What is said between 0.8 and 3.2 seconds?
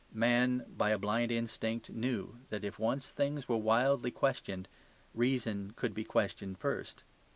a blind instinct, knew that if once